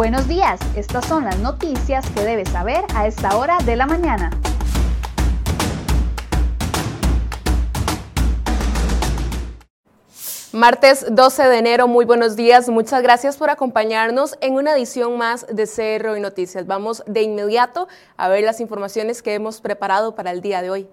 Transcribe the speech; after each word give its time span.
Buenos 0.00 0.28
días, 0.28 0.58
estas 0.76 1.04
son 1.04 1.26
las 1.26 1.38
noticias 1.40 2.08
que 2.12 2.22
debes 2.24 2.48
saber 2.48 2.86
a 2.94 3.06
esta 3.06 3.36
hora 3.36 3.58
de 3.66 3.76
la 3.76 3.84
mañana. 3.84 4.30
Martes 10.52 11.04
12 11.10 11.48
de 11.48 11.58
enero, 11.58 11.86
muy 11.86 12.06
buenos 12.06 12.34
días. 12.34 12.70
Muchas 12.70 13.02
gracias 13.02 13.36
por 13.36 13.50
acompañarnos 13.50 14.38
en 14.40 14.54
una 14.54 14.72
edición 14.72 15.18
más 15.18 15.46
de 15.48 15.66
Cerro 15.66 16.16
y 16.16 16.20
Noticias. 16.20 16.66
Vamos 16.66 17.02
de 17.06 17.20
inmediato 17.20 17.86
a 18.16 18.30
ver 18.30 18.42
las 18.42 18.60
informaciones 18.60 19.20
que 19.20 19.34
hemos 19.34 19.60
preparado 19.60 20.14
para 20.14 20.30
el 20.30 20.40
día 20.40 20.62
de 20.62 20.70
hoy. 20.70 20.88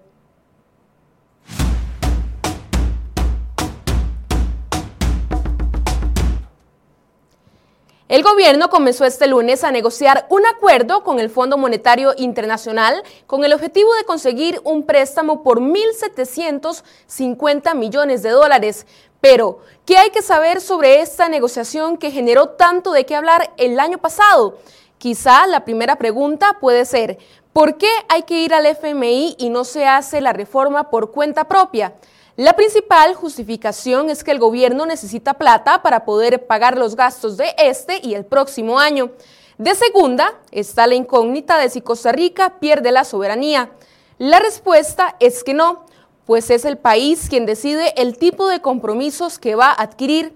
El 8.08 8.22
gobierno 8.22 8.70
comenzó 8.70 9.04
este 9.04 9.26
lunes 9.26 9.64
a 9.64 9.70
negociar 9.70 10.26
un 10.30 10.46
acuerdo 10.46 11.04
con 11.04 11.20
el 11.20 11.28
Fondo 11.28 11.58
Monetario 11.58 12.14
Internacional 12.16 13.02
con 13.26 13.44
el 13.44 13.52
objetivo 13.52 13.92
de 13.96 14.04
conseguir 14.04 14.62
un 14.64 14.84
préstamo 14.84 15.42
por 15.42 15.60
1.750 15.60 17.74
millones 17.74 18.22
de 18.22 18.30
dólares. 18.30 18.86
Pero, 19.20 19.58
¿qué 19.84 19.98
hay 19.98 20.08
que 20.08 20.22
saber 20.22 20.62
sobre 20.62 21.02
esta 21.02 21.28
negociación 21.28 21.98
que 21.98 22.10
generó 22.10 22.48
tanto 22.48 22.92
de 22.92 23.04
qué 23.04 23.14
hablar 23.14 23.52
el 23.58 23.78
año 23.78 23.98
pasado? 23.98 24.56
Quizá 24.96 25.46
la 25.46 25.66
primera 25.66 25.96
pregunta 25.96 26.56
puede 26.62 26.86
ser, 26.86 27.18
¿por 27.52 27.76
qué 27.76 27.90
hay 28.08 28.22
que 28.22 28.40
ir 28.40 28.54
al 28.54 28.64
FMI 28.64 29.36
y 29.38 29.50
no 29.50 29.64
se 29.64 29.86
hace 29.86 30.22
la 30.22 30.32
reforma 30.32 30.88
por 30.88 31.10
cuenta 31.10 31.46
propia? 31.46 31.92
La 32.38 32.54
principal 32.54 33.16
justificación 33.16 34.10
es 34.10 34.22
que 34.22 34.30
el 34.30 34.38
gobierno 34.38 34.86
necesita 34.86 35.34
plata 35.34 35.82
para 35.82 36.04
poder 36.04 36.46
pagar 36.46 36.78
los 36.78 36.94
gastos 36.94 37.36
de 37.36 37.52
este 37.58 37.98
y 38.00 38.14
el 38.14 38.24
próximo 38.24 38.78
año. 38.78 39.10
De 39.56 39.74
segunda 39.74 40.38
está 40.52 40.86
la 40.86 40.94
incógnita 40.94 41.58
de 41.58 41.68
si 41.68 41.80
Costa 41.80 42.12
Rica 42.12 42.60
pierde 42.60 42.92
la 42.92 43.02
soberanía. 43.02 43.72
La 44.18 44.38
respuesta 44.38 45.16
es 45.18 45.42
que 45.42 45.52
no, 45.52 45.84
pues 46.26 46.50
es 46.50 46.64
el 46.64 46.78
país 46.78 47.26
quien 47.28 47.44
decide 47.44 47.92
el 47.96 48.16
tipo 48.18 48.46
de 48.46 48.60
compromisos 48.60 49.40
que 49.40 49.56
va 49.56 49.70
a 49.70 49.82
adquirir. 49.82 50.32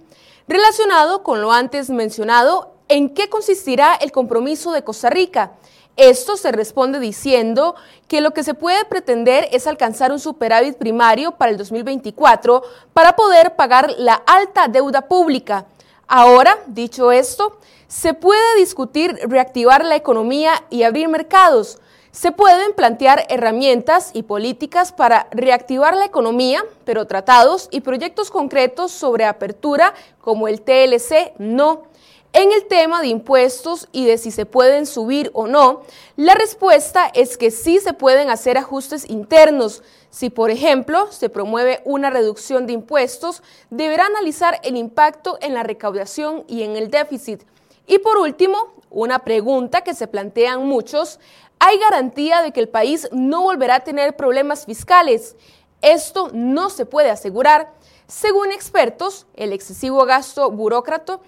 Relacionado 0.49 1.23
con 1.23 1.41
lo 1.41 1.53
antes 1.53 1.89
mencionado, 1.89 2.75
¿en 2.89 3.15
qué 3.15 3.29
consistirá 3.29 3.95
el 3.95 4.11
compromiso 4.11 4.73
de 4.73 4.83
Costa 4.83 5.09
Rica? 5.09 5.53
Esto 5.97 6.37
se 6.39 6.53
responde 6.53 7.01
diciendo 7.01 7.75
que 8.09 8.23
lo 8.23 8.33
que 8.33 8.45
se 8.45 8.55
puede 8.55 8.85
pretender 8.87 9.49
es 9.53 9.67
alcanzar 9.67 10.11
un 10.11 10.19
superávit 10.19 10.77
primario 10.77 11.33
para 11.33 11.51
el 11.51 11.59
2024 11.59 12.63
para 12.95 13.15
poder 13.15 13.57
pagar 13.57 13.93
la 13.99 14.15
alta 14.15 14.69
deuda 14.69 15.03
pública. 15.03 15.67
Ahora, 16.09 16.59
dicho 16.67 17.13
esto, 17.13 17.59
se 17.89 18.15
puede 18.15 18.57
discutir 18.57 19.19
reactivar 19.25 19.85
la 19.85 19.97
economía 19.97 20.65
y 20.71 20.83
abrir 20.83 21.09
mercados. 21.09 21.79
Se 22.11 22.33
pueden 22.33 22.73
plantear 22.75 23.27
herramientas 23.29 24.11
y 24.13 24.23
políticas 24.23 24.93
para 24.93 25.29
reactivar 25.31 25.97
la 25.97 26.05
economía, 26.05 26.65
pero 26.85 27.07
tratados 27.07 27.69
y 27.71 27.81
proyectos 27.81 28.31
concretos 28.31 28.93
sobre 28.93 29.25
apertura 29.25 29.95
como 30.21 30.49
el 30.49 30.63
TLC 30.63 31.33
no. 31.39 31.85
En 32.35 32.51
el 32.51 32.65
tema 32.65 33.03
de 33.03 33.09
impuestos 33.09 33.89
y 33.93 34.07
de 34.07 34.17
si 34.17 34.31
se 34.31 34.47
pueden 34.47 34.87
subir 34.87 35.31
o 35.35 35.47
no, 35.47 35.83
la 36.17 36.33
respuesta 36.33 37.11
es 37.13 37.37
que 37.37 37.51
sí 37.51 37.79
se 37.79 37.93
pueden 37.93 38.31
hacer 38.31 38.57
ajustes 38.57 39.11
internos. 39.11 39.83
Si, 40.09 40.31
por 40.31 40.51
ejemplo, 40.51 41.13
se 41.13 41.29
promueve 41.29 41.83
una 41.85 42.09
reducción 42.09 42.67
de 42.67 42.73
impuestos, 42.73 43.43
deberá 43.69 44.07
analizar 44.07 44.61
el 44.63 44.79
impacto 44.79 45.37
en 45.43 45.53
la 45.53 45.63
recaudación 45.63 46.45
y 46.49 46.63
en 46.63 46.77
el 46.77 46.91
déficit. 46.91 47.43
Y 47.87 47.99
por 47.99 48.17
último, 48.17 48.73
una 48.89 49.19
pregunta 49.19 49.83
que 49.83 49.93
se 49.93 50.07
plantean 50.07 50.67
muchos, 50.67 51.21
¿hay 51.59 51.79
garantía 51.79 52.41
de 52.41 52.53
que 52.53 52.61
el 52.61 52.69
país 52.71 53.11
no 53.13 53.43
volverá 53.43 53.77
a 53.77 53.85
tener 53.85 54.17
problemas 54.17 54.65
fiscales? 54.65 55.37
Esto 55.83 56.31
no 56.33 56.71
se 56.71 56.87
puede 56.87 57.11
asegurar. 57.11 57.75
Según 58.07 58.53
expertos, 58.53 59.27
el 59.35 59.53
excesivo 59.53 60.05
gasto 60.05 60.51
burócrata 60.51 61.21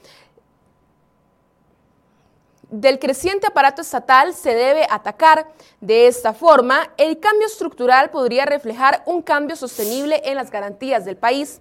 del 2.71 2.99
creciente 2.99 3.47
aparato 3.47 3.83
estatal 3.83 4.35
se 4.35 4.55
debe 4.55 4.87
atacar. 4.91 5.49
De 5.81 6.07
esta 6.07 6.33
forma, 6.33 6.91
el 6.97 7.19
cambio 7.19 7.47
estructural 7.47 8.11
podría 8.11 8.47
reflejar 8.47 9.03
un 9.07 9.23
cambio 9.23 9.57
sostenible 9.57 10.23
en 10.25 10.37
las 10.37 10.51
garantías 10.51 11.05
del 11.05 11.17
país. 11.17 11.61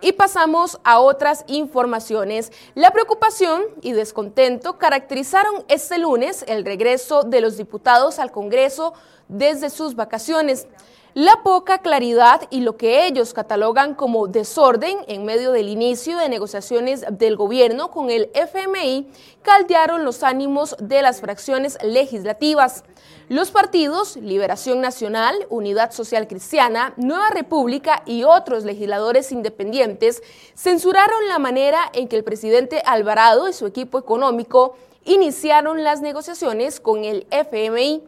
Y 0.00 0.12
pasamos 0.12 0.80
a 0.84 1.00
otras 1.00 1.44
informaciones. 1.46 2.52
La 2.74 2.90
preocupación 2.90 3.62
y 3.80 3.92
descontento 3.92 4.76
caracterizaron 4.76 5.64
este 5.68 5.98
lunes 5.98 6.44
el 6.46 6.64
regreso 6.64 7.22
de 7.22 7.40
los 7.40 7.56
diputados 7.56 8.18
al 8.18 8.30
Congreso 8.30 8.92
desde 9.28 9.70
sus 9.70 9.94
vacaciones. 9.94 10.66
La 11.14 11.44
poca 11.44 11.78
claridad 11.78 12.40
y 12.50 12.62
lo 12.62 12.76
que 12.76 13.06
ellos 13.06 13.34
catalogan 13.34 13.94
como 13.94 14.26
desorden 14.26 14.98
en 15.06 15.24
medio 15.24 15.52
del 15.52 15.68
inicio 15.68 16.18
de 16.18 16.28
negociaciones 16.28 17.04
del 17.08 17.36
gobierno 17.36 17.92
con 17.92 18.10
el 18.10 18.32
FMI 18.34 19.06
caldearon 19.42 20.04
los 20.04 20.24
ánimos 20.24 20.74
de 20.80 21.02
las 21.02 21.20
fracciones 21.20 21.78
legislativas. 21.84 22.82
Los 23.28 23.52
partidos 23.52 24.16
Liberación 24.16 24.80
Nacional, 24.80 25.36
Unidad 25.50 25.92
Social 25.92 26.26
Cristiana, 26.26 26.94
Nueva 26.96 27.30
República 27.30 28.02
y 28.06 28.24
otros 28.24 28.64
legisladores 28.64 29.30
independientes 29.30 30.20
censuraron 30.56 31.28
la 31.28 31.38
manera 31.38 31.78
en 31.92 32.08
que 32.08 32.16
el 32.16 32.24
presidente 32.24 32.82
Alvarado 32.84 33.48
y 33.48 33.52
su 33.52 33.66
equipo 33.66 34.00
económico 34.00 34.74
iniciaron 35.04 35.84
las 35.84 36.00
negociaciones 36.00 36.80
con 36.80 37.04
el 37.04 37.28
FMI. 37.30 38.02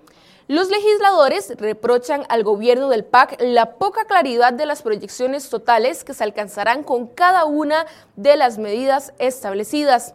Los 0.49 0.71
legisladores 0.71 1.53
reprochan 1.59 2.25
al 2.29 2.45
gobierno 2.45 2.89
del 2.89 3.05
PAC 3.05 3.37
la 3.41 3.79
poca 3.79 4.05
claridad 4.05 4.53
de 4.53 4.65
las 4.65 4.83
proyecciones 4.83 5.51
totales 5.51 6.05
que 6.05 6.15
se 6.15 6.23
alcanzarán 6.23 6.85
con 6.85 7.09
cada 7.09 7.45
una 7.47 7.85
de 8.15 8.37
las 8.37 8.57
medidas 8.57 9.13
establecidas. 9.19 10.15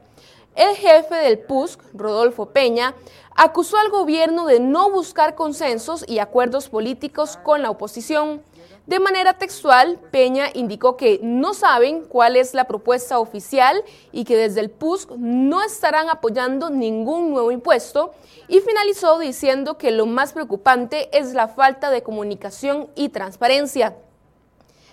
El 0.55 0.73
jefe 0.77 1.15
del 1.15 1.39
PUSC, 1.39 1.81
Rodolfo 1.93 2.45
Peña, 2.45 2.95
acusó 3.35 3.77
al 3.77 3.89
gobierno 3.89 4.45
de 4.45 4.61
no 4.61 4.89
buscar 4.89 5.35
consensos 5.35 6.05
y 6.07 6.19
acuerdos 6.19 6.69
políticos 6.69 7.37
con 7.43 7.61
la 7.61 7.69
oposición. 7.69 8.41
De 8.87 8.99
manera 8.99 9.37
textual, 9.37 9.99
Peña 10.11 10.47
indicó 10.53 10.97
que 10.97 11.19
no 11.21 11.53
saben 11.53 12.03
cuál 12.03 12.35
es 12.35 12.55
la 12.55 12.65
propuesta 12.65 13.19
oficial 13.19 13.83
y 14.11 14.25
que 14.25 14.35
desde 14.35 14.59
el 14.59 14.71
PUSC 14.71 15.11
no 15.17 15.61
estarán 15.61 16.09
apoyando 16.09 16.71
ningún 16.71 17.29
nuevo 17.29 17.51
impuesto 17.51 18.11
y 18.47 18.59
finalizó 18.59 19.19
diciendo 19.19 19.77
que 19.77 19.91
lo 19.91 20.07
más 20.07 20.33
preocupante 20.33 21.15
es 21.15 21.33
la 21.33 21.47
falta 21.47 21.91
de 21.91 22.01
comunicación 22.01 22.89
y 22.95 23.09
transparencia. 23.09 23.95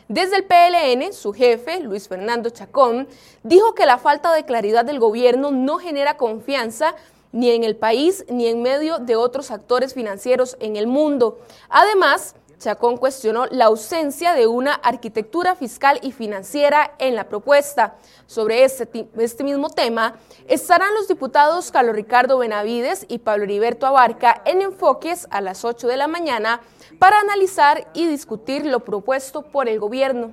Desde 0.06 0.36
el 0.36 0.44
PLN, 0.44 1.12
su 1.12 1.32
jefe, 1.32 1.80
Luis 1.80 2.08
Fernando 2.08 2.50
Chacón, 2.50 3.08
dijo 3.42 3.74
que 3.74 3.86
la 3.86 3.98
falta 3.98 4.32
de 4.32 4.44
claridad 4.44 4.84
del 4.84 5.00
gobierno 5.00 5.50
no 5.50 5.78
genera 5.78 6.18
confianza 6.18 6.94
ni 7.32 7.50
en 7.50 7.64
el 7.64 7.76
país 7.76 8.24
ni 8.28 8.46
en 8.46 8.62
medio 8.62 8.98
de 8.98 9.16
otros 9.16 9.50
actores 9.50 9.94
financieros 9.94 10.56
en 10.60 10.76
el 10.76 10.86
mundo. 10.86 11.40
Además, 11.68 12.34
Chacón 12.58 12.96
cuestionó 12.96 13.46
la 13.46 13.66
ausencia 13.66 14.34
de 14.34 14.46
una 14.46 14.74
arquitectura 14.74 15.54
fiscal 15.54 16.00
y 16.02 16.12
financiera 16.12 16.94
en 16.98 17.14
la 17.14 17.28
propuesta. 17.28 17.96
Sobre 18.26 18.64
este, 18.64 19.08
este, 19.16 19.44
mismo 19.44 19.70
tema 19.70 20.16
estarán 20.48 20.92
los 20.94 21.06
diputados 21.06 21.70
Carlos 21.70 21.94
Ricardo 21.94 22.38
Benavides 22.38 23.06
y 23.08 23.18
Pablo 23.18 23.44
Heriberto 23.44 23.86
Abarca 23.86 24.42
en 24.44 24.62
enfoques 24.62 25.28
a 25.30 25.40
las 25.40 25.64
8 25.64 25.86
de 25.86 25.96
la 25.96 26.08
mañana 26.08 26.60
para 26.98 27.20
analizar 27.20 27.88
y 27.94 28.06
discutir 28.06 28.66
lo 28.66 28.80
propuesto 28.80 29.42
por 29.42 29.68
el 29.68 29.78
gobierno. 29.78 30.32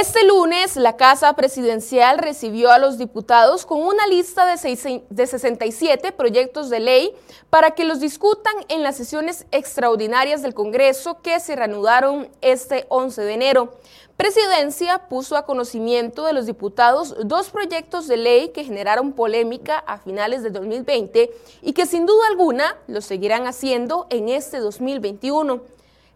Este 0.00 0.24
lunes, 0.24 0.76
la 0.76 0.96
Casa 0.96 1.30
Presidencial 1.34 2.16
recibió 2.16 2.70
a 2.70 2.78
los 2.78 2.96
diputados 2.96 3.66
con 3.66 3.82
una 3.82 4.06
lista 4.06 4.46
de, 4.46 4.56
67 4.56 6.12
proyectos 6.12 6.70
de 6.70 6.80
ley 6.80 7.12
para 7.50 7.72
que 7.72 7.84
los 7.84 8.00
discutan 8.00 8.54
en 8.68 8.82
las 8.82 8.96
sesiones 8.96 9.44
extraordinarias 9.50 10.40
del 10.40 10.54
Congreso 10.54 11.20
que 11.20 11.38
se 11.38 11.54
reanudaron 11.54 12.30
este 12.40 12.86
11 12.88 13.20
de 13.20 13.34
enero. 13.34 13.74
Presidencia 14.16 15.06
puso 15.10 15.36
a 15.36 15.44
conocimiento 15.44 16.24
de 16.24 16.32
los 16.32 16.46
diputados 16.46 17.14
dos 17.22 17.50
proyectos 17.50 18.08
de 18.08 18.16
ley 18.16 18.48
que 18.54 18.64
generaron 18.64 19.12
polémica 19.12 19.76
a 19.80 19.98
finales 19.98 20.42
de 20.42 20.48
2020 20.48 21.30
y 21.60 21.74
que 21.74 21.84
sin 21.84 22.06
duda 22.06 22.26
alguna 22.30 22.78
lo 22.86 23.02
seguirán 23.02 23.46
haciendo 23.46 24.06
en 24.08 24.30
este 24.30 24.60
2021. 24.60 25.60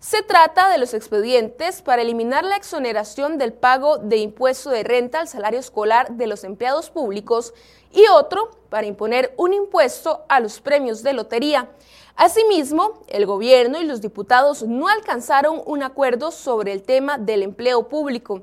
Se 0.06 0.22
trata 0.22 0.68
de 0.68 0.76
los 0.76 0.92
expedientes 0.92 1.80
para 1.80 2.02
eliminar 2.02 2.44
la 2.44 2.56
exoneración 2.56 3.38
del 3.38 3.54
pago 3.54 3.96
de 3.96 4.18
impuesto 4.18 4.68
de 4.68 4.82
renta 4.82 5.18
al 5.18 5.28
salario 5.28 5.58
escolar 5.58 6.18
de 6.18 6.26
los 6.26 6.44
empleados 6.44 6.90
públicos 6.90 7.54
y 7.90 8.04
otro 8.08 8.50
para 8.68 8.86
imponer 8.86 9.32
un 9.38 9.54
impuesto 9.54 10.26
a 10.28 10.40
los 10.40 10.60
premios 10.60 11.02
de 11.02 11.14
lotería. 11.14 11.70
Asimismo, 12.16 13.02
el 13.08 13.24
gobierno 13.24 13.80
y 13.80 13.86
los 13.86 14.02
diputados 14.02 14.62
no 14.62 14.88
alcanzaron 14.88 15.62
un 15.64 15.82
acuerdo 15.82 16.32
sobre 16.32 16.72
el 16.72 16.82
tema 16.82 17.16
del 17.16 17.42
empleo 17.42 17.88
público. 17.88 18.42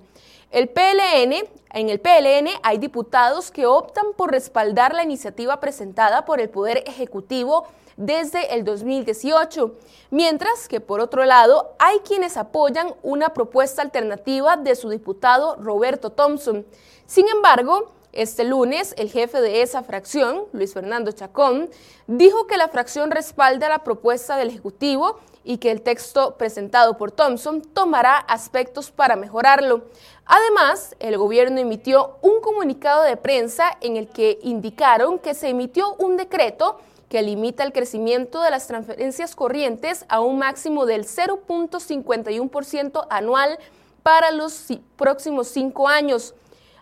El 0.49 0.67
PLN, 0.67 1.47
en 1.73 1.89
el 1.89 1.99
PLN 1.99 2.49
hay 2.63 2.79
diputados 2.79 3.51
que 3.51 3.67
optan 3.67 4.07
por 4.17 4.31
respaldar 4.31 4.95
la 4.95 5.03
iniciativa 5.03 5.59
presentada 5.59 6.25
por 6.25 6.41
el 6.41 6.49
Poder 6.49 6.83
Ejecutivo 6.87 7.67
desde 7.97 8.53
el 8.55 8.63
2018, 8.63 9.75
mientras 10.09 10.67
que 10.67 10.79
por 10.79 10.99
otro 10.99 11.25
lado 11.25 11.75
hay 11.79 11.99
quienes 11.99 12.37
apoyan 12.37 12.93
una 13.03 13.33
propuesta 13.33 13.81
alternativa 13.81 14.57
de 14.57 14.75
su 14.75 14.89
diputado 14.89 15.55
Roberto 15.57 16.09
Thompson. 16.09 16.65
Sin 17.05 17.27
embargo, 17.27 17.91
este 18.13 18.43
lunes, 18.43 18.93
el 18.97 19.09
jefe 19.09 19.39
de 19.39 19.61
esa 19.61 19.83
fracción, 19.83 20.43
Luis 20.51 20.73
Fernando 20.73 21.11
Chacón, 21.11 21.69
dijo 22.07 22.45
que 22.45 22.57
la 22.57 22.67
fracción 22.67 23.09
respalda 23.09 23.69
la 23.69 23.83
propuesta 23.83 24.35
del 24.35 24.49
Ejecutivo 24.49 25.19
y 25.43 25.57
que 25.57 25.71
el 25.71 25.81
texto 25.81 26.35
presentado 26.37 26.97
por 26.97 27.11
Thompson 27.11 27.61
tomará 27.61 28.17
aspectos 28.17 28.91
para 28.91 29.15
mejorarlo. 29.15 29.85
Además, 30.25 30.95
el 30.99 31.17
gobierno 31.17 31.59
emitió 31.59 32.17
un 32.21 32.41
comunicado 32.41 33.03
de 33.03 33.17
prensa 33.17 33.77
en 33.81 33.97
el 33.97 34.07
que 34.07 34.39
indicaron 34.43 35.17
que 35.17 35.33
se 35.33 35.49
emitió 35.49 35.95
un 35.95 36.17
decreto 36.17 36.79
que 37.11 37.21
limita 37.21 37.63
el 37.63 37.73
crecimiento 37.73 38.41
de 38.41 38.49
las 38.49 38.65
transferencias 38.65 39.35
corrientes 39.35 40.05
a 40.07 40.21
un 40.21 40.39
máximo 40.39 40.87
del 40.87 41.05
0.51% 41.05 43.05
anual 43.11 43.59
para 44.01 44.31
los 44.31 44.65
próximos 44.95 45.49
cinco 45.49 45.87
años 45.87 46.33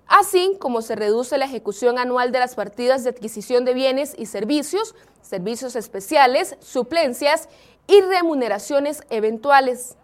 así 0.10 0.58
como 0.60 0.82
se 0.82 0.96
reduce 0.96 1.38
la 1.38 1.46
ejecución 1.46 2.00
anual 2.00 2.32
de 2.32 2.40
las 2.40 2.56
partidas 2.56 3.04
de 3.04 3.12
adquisición 3.12 3.64
de 3.64 3.74
bienes 3.74 4.16
y 4.18 4.26
servicios, 4.26 4.96
servicios 5.22 5.76
especiales, 5.76 6.58
suplencias 6.60 7.48
y 7.88 8.02
remuneraciones 8.02 9.04
eventuales. 9.10 9.96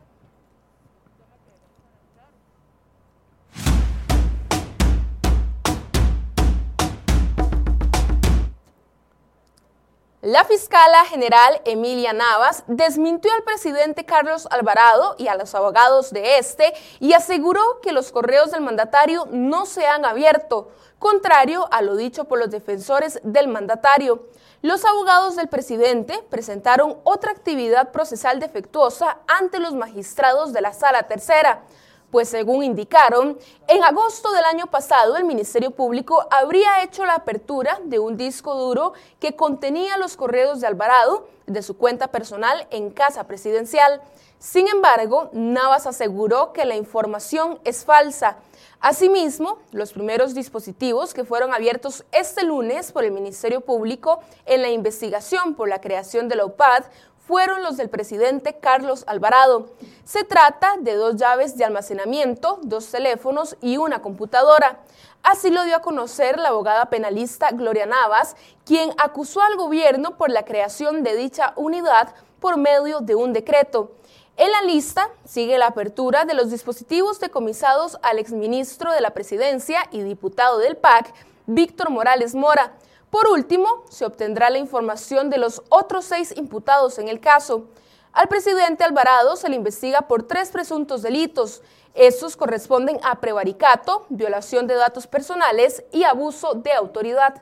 La 10.26 10.44
fiscala 10.44 11.06
general 11.06 11.62
Emilia 11.66 12.12
Navas 12.12 12.64
desmintió 12.66 13.32
al 13.32 13.44
presidente 13.44 14.06
Carlos 14.06 14.48
Alvarado 14.50 15.14
y 15.20 15.28
a 15.28 15.36
los 15.36 15.54
abogados 15.54 16.10
de 16.10 16.40
este 16.40 16.74
y 17.00 17.14
aseguró 17.14 17.62
que 17.84 17.92
los 17.92 18.12
correos 18.12 18.50
del 18.50 18.62
mandatario 18.62 19.28
no 19.30 19.68
se 19.68 19.86
han 19.86 20.04
abierto, 20.04 20.72
contrario 20.98 21.68
a 21.72 21.84
lo 21.84 21.96
dicho 21.96 22.24
por 22.24 22.40
los 22.40 22.50
defensores 22.50 23.20
del 23.22 23.48
mandatario. 23.48 24.28
Los 24.64 24.84
abogados 24.84 25.36
del 25.36 25.48
presidente 25.48 26.26
presentaron 26.32 26.98
otra 27.04 27.30
actividad 27.30 27.92
procesal 27.92 28.40
defectuosa 28.40 29.20
ante 29.28 29.60
los 29.60 29.76
magistrados 29.76 30.54
de 30.54 30.62
la 30.62 30.74
Sala 30.74 31.04
Tercera 31.04 31.66
pues 32.12 32.30
según 32.30 32.64
indicaron, 32.64 33.38
en 33.68 33.84
agosto 33.84 34.32
del 34.32 34.46
año 34.46 34.68
pasado 34.68 35.18
el 35.18 35.26
Ministerio 35.26 35.72
Público 35.72 36.26
habría 36.32 36.84
hecho 36.84 37.06
la 37.06 37.16
apertura 37.16 37.80
de 37.84 38.00
un 38.00 38.18
disco 38.18 38.56
duro 38.56 38.94
que 39.20 39.36
contenía 39.36 39.98
los 39.98 40.16
correos 40.16 40.62
de 40.62 40.68
Alvarado 40.68 41.28
de 41.46 41.62
su 41.62 41.78
cuenta 41.78 42.08
personal 42.08 42.68
en 42.72 42.90
casa 42.90 43.26
presidencial. 43.26 44.02
Sin 44.40 44.68
embargo, 44.68 45.30
Navas 45.34 45.88
aseguró 45.88 46.54
que 46.54 46.66
la 46.66 46.76
información 46.76 47.60
es 47.64 47.86
falsa. 47.86 48.38
Asimismo, 48.80 49.58
los 49.72 49.94
primeros 49.94 50.36
dispositivos 50.36 51.14
que 51.14 51.24
fueron 51.24 51.54
abiertos 51.54 52.06
este 52.12 52.44
lunes 52.44 52.92
por 52.92 53.04
el 53.04 53.12
Ministerio 53.12 53.62
Público 53.62 54.20
en 54.46 54.62
la 54.62 54.70
investigación 54.70 55.56
por 55.56 55.70
la 55.70 55.82
creación 55.82 56.28
de 56.28 56.36
la 56.36 56.46
UPAD 56.46 56.84
fueron 57.28 57.64
los 57.64 57.78
del 57.78 57.90
presidente 57.90 58.58
Carlos 58.60 59.04
Alvarado. 59.08 59.70
Se 60.04 60.24
trata 60.24 60.76
de 60.80 60.96
dos 60.96 61.16
llaves 61.16 61.58
de 61.58 61.66
almacenamiento, 61.66 62.60
dos 62.62 62.88
teléfonos 62.92 63.58
y 63.62 63.78
una 63.78 64.02
computadora. 64.02 64.80
Así 65.24 65.50
lo 65.50 65.64
dio 65.64 65.76
a 65.76 65.82
conocer 65.82 66.38
la 66.38 66.50
abogada 66.50 66.86
penalista 66.92 67.50
Gloria 67.52 67.88
Navas, 67.88 68.36
quien 68.64 68.92
acusó 69.00 69.42
al 69.42 69.56
gobierno 69.56 70.18
por 70.18 70.30
la 70.30 70.46
creación 70.46 71.02
de 71.02 71.16
dicha 71.16 71.54
unidad 71.56 72.14
por 72.40 72.58
medio 72.58 73.00
de 73.00 73.16
un 73.16 73.34
decreto. 73.34 73.92
En 74.38 74.52
la 74.52 74.62
lista 74.62 75.10
sigue 75.24 75.58
la 75.58 75.68
apertura 75.68 76.26
de 76.26 76.36
los 76.36 76.52
dispositivos 76.52 77.20
decomisados 77.20 77.98
al 78.04 78.20
exministro 78.20 78.92
de 78.92 79.02
la 79.02 79.12
Presidencia 79.12 79.80
y 79.92 80.02
diputado 80.04 80.60
del 80.60 80.78
PAC, 80.78 81.12
Víctor 81.48 81.90
Morales 81.90 82.36
Mora, 82.36 82.74
por 83.10 83.28
último, 83.28 83.84
se 83.90 84.06
obtendrá 84.06 84.50
la 84.50 84.58
información 84.58 85.30
de 85.30 85.38
los 85.38 85.62
otros 85.70 86.06
seis 86.06 86.34
imputados 86.36 86.98
en 86.98 87.08
el 87.08 87.20
caso. 87.20 87.66
Al 88.12 88.28
presidente 88.28 88.84
Alvarado 88.84 89.36
se 89.36 89.50
le 89.50 89.56
investiga 89.56 90.04
por 90.04 90.24
tres 90.24 90.50
presuntos 90.50 91.02
delitos. 91.02 91.62
Estos 91.94 92.36
corresponden 92.36 93.00
a 93.04 93.20
prevaricato, 93.20 94.06
violación 94.10 94.68
de 94.68 94.76
datos 94.76 95.08
personales 95.08 95.84
y 95.92 96.04
abuso 96.04 96.54
de 96.54 96.74
autoridad. 96.74 97.42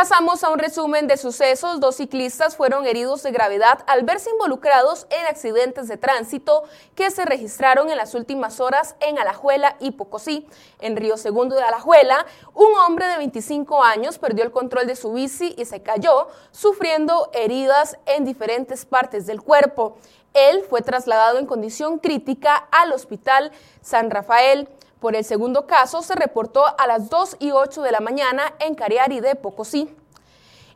Pasamos 0.00 0.42
a 0.44 0.48
un 0.48 0.58
resumen 0.58 1.08
de 1.08 1.18
sucesos. 1.18 1.78
Dos 1.78 1.96
ciclistas 1.96 2.56
fueron 2.56 2.86
heridos 2.86 3.22
de 3.22 3.32
gravedad 3.32 3.84
al 3.86 4.02
verse 4.02 4.30
involucrados 4.30 5.06
en 5.10 5.26
accidentes 5.26 5.88
de 5.88 5.98
tránsito 5.98 6.62
que 6.94 7.10
se 7.10 7.26
registraron 7.26 7.90
en 7.90 7.98
las 7.98 8.14
últimas 8.14 8.60
horas 8.60 8.96
en 9.00 9.18
Alajuela 9.18 9.76
y 9.78 9.90
Pocosí. 9.90 10.48
En 10.78 10.96
Río 10.96 11.18
Segundo 11.18 11.54
de 11.54 11.64
Alajuela, 11.64 12.24
un 12.54 12.72
hombre 12.78 13.08
de 13.08 13.18
25 13.18 13.84
años 13.84 14.16
perdió 14.16 14.42
el 14.42 14.52
control 14.52 14.86
de 14.86 14.96
su 14.96 15.12
bici 15.12 15.54
y 15.58 15.66
se 15.66 15.82
cayó, 15.82 16.28
sufriendo 16.50 17.28
heridas 17.34 17.98
en 18.06 18.24
diferentes 18.24 18.86
partes 18.86 19.26
del 19.26 19.42
cuerpo. 19.42 19.98
Él 20.32 20.62
fue 20.62 20.80
trasladado 20.80 21.38
en 21.38 21.44
condición 21.44 21.98
crítica 21.98 22.56
al 22.72 22.92
Hospital 22.92 23.52
San 23.82 24.10
Rafael. 24.10 24.66
Por 25.00 25.16
el 25.16 25.24
segundo 25.24 25.66
caso 25.66 26.02
se 26.02 26.14
reportó 26.14 26.64
a 26.78 26.86
las 26.86 27.08
2 27.08 27.36
y 27.40 27.52
8 27.52 27.80
de 27.80 27.90
la 27.90 28.00
mañana 28.00 28.54
en 28.58 28.74
Cariari 28.74 29.20
de 29.20 29.34
Pocosí. 29.34 29.88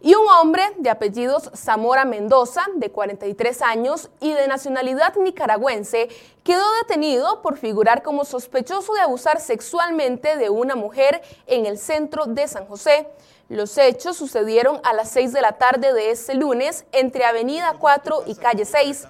Y 0.01 0.15
un 0.15 0.27
hombre 0.27 0.63
de 0.79 0.91
apellidos 0.91 1.51
Zamora 1.55 2.05
Mendoza, 2.05 2.63
de 2.75 2.91
43 2.91 3.63
años 3.63 4.11
y 4.21 4.33
de 4.33 4.49
nacionalidad 4.49 5.15
nicaragüense, 5.17 6.09
quedó 6.43 6.65
detenido 6.83 7.43
por 7.43 7.57
figurar 7.59 8.03
como 8.03 8.25
sospechoso 8.25 8.95
de 8.95 9.01
abusar 9.01 9.41
sexualmente 9.41 10.37
de 10.37 10.51
una 10.51 10.75
mujer 10.75 11.23
en 11.47 11.67
el 11.67 11.79
centro 11.79 12.27
de 12.27 12.49
San 12.49 12.67
José. 12.67 13.09
Los 13.51 13.77
hechos 13.77 14.17
sucedieron 14.17 14.81
a 14.85 14.95
las 14.95 15.11
6 15.11 15.33
de 15.35 15.43
la 15.43 15.53
tarde 15.53 15.93
de 15.93 16.11
este 16.11 16.35
lunes 16.35 16.87
entre 16.93 17.25
Avenida 17.25 17.75
4 17.79 18.25
y 18.27 18.35
Calle 18.35 18.65
6. 18.65 19.07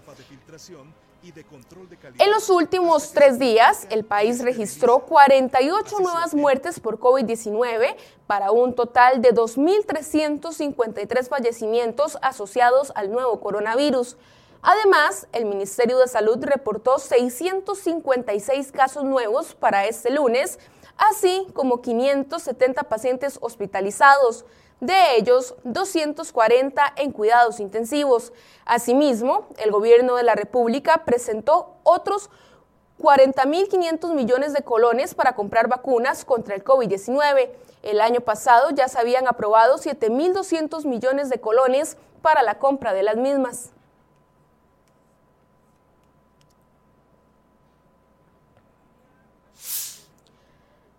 En 2.18 2.30
los 2.30 2.50
últimos 2.50 3.12
tres 3.12 3.38
días, 3.38 3.86
el 3.90 4.04
país 4.04 4.42
registró 4.42 5.00
48 5.00 6.00
nuevas 6.00 6.34
muertes 6.34 6.80
por 6.80 6.98
COVID-19 6.98 7.96
para 8.26 8.50
un 8.50 8.74
total 8.74 9.22
de 9.22 9.32
2.353 9.32 11.28
fallecimientos 11.28 12.18
asociados 12.20 12.92
al 12.94 13.10
nuevo 13.10 13.40
coronavirus. 13.40 14.18
Además, 14.60 15.26
el 15.32 15.46
Ministerio 15.46 15.98
de 15.98 16.08
Salud 16.08 16.38
reportó 16.42 16.98
656 16.98 18.72
casos 18.72 19.04
nuevos 19.04 19.54
para 19.54 19.86
este 19.86 20.10
lunes, 20.10 20.58
así 20.96 21.46
como 21.54 21.80
570 21.80 22.82
pacientes 22.84 23.38
hospitalizados 23.40 24.44
de 24.80 25.16
ellos 25.16 25.54
240 25.64 26.82
en 26.96 27.12
cuidados 27.12 27.60
intensivos. 27.60 28.32
Asimismo, 28.64 29.48
el 29.58 29.70
gobierno 29.70 30.16
de 30.16 30.22
la 30.22 30.34
República 30.34 31.04
presentó 31.04 31.76
otros 31.82 32.30
40.500 33.00 34.14
millones 34.14 34.52
de 34.52 34.62
colones 34.62 35.14
para 35.14 35.34
comprar 35.34 35.68
vacunas 35.68 36.24
contra 36.24 36.54
el 36.54 36.64
COVID-19. 36.64 37.50
El 37.82 38.00
año 38.00 38.20
pasado 38.20 38.70
ya 38.70 38.88
se 38.88 38.98
habían 38.98 39.26
aprobado 39.26 39.78
7.200 39.78 40.86
millones 40.86 41.28
de 41.28 41.40
colones 41.40 41.96
para 42.22 42.42
la 42.42 42.58
compra 42.58 42.94
de 42.94 43.02
las 43.02 43.16
mismas. 43.16 43.72